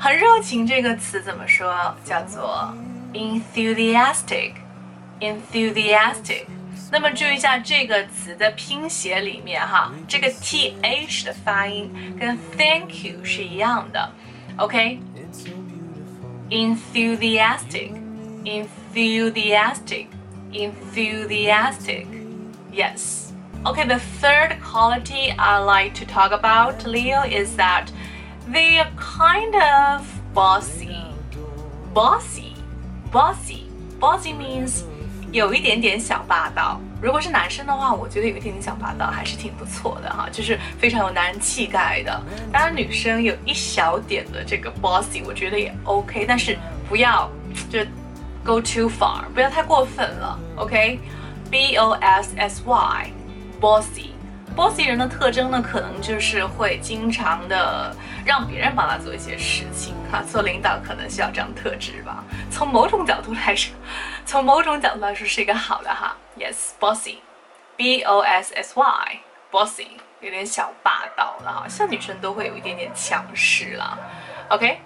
[0.00, 1.74] 很热情这个词怎么说？
[2.04, 2.72] 叫做
[3.14, 4.52] enthusiastic。
[5.20, 6.44] enthusiastic。
[6.92, 13.14] 那么注意一下这个词的拼写里面哈，这个 t h 的发音跟 thank you
[22.70, 23.32] Yes.
[23.76, 27.90] OK, the third quality I like to talk about, Leo, is that
[28.52, 30.98] they are kind of bossy.
[31.92, 32.54] Bossy,
[33.12, 33.66] bossy,
[34.00, 34.82] bossy means
[35.32, 36.80] 有一点点小霸道。
[37.02, 42.20] 如果是男生的话，我觉得有一点点小霸道还是挺不错的哈，就是非常有男人气概的。
[42.50, 46.56] 当然，女生有一小点的这个 bossy，我觉得也 OK，但是
[46.88, 47.30] 不要
[47.70, 47.80] 就
[48.42, 50.38] go too far，不要太过分了。
[50.56, 54.07] OK，B O S S Y，bossy。
[54.58, 57.94] Bossy 人的特征呢，可能就是会经常的
[58.26, 60.20] 让别人帮他做一些事情哈。
[60.20, 62.24] 做领导可能需要这样特质吧。
[62.50, 63.72] 从某种角度来说，
[64.26, 66.16] 从某种角度来说是一个好的哈。
[66.36, 69.86] Yes，bossy，b o s s y，bossy
[70.20, 73.96] 有点小霸道了哈，像女生都会有一点点强势了。
[74.48, 74.80] OK。